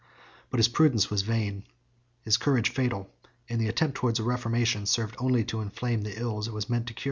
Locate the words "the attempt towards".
3.61-4.17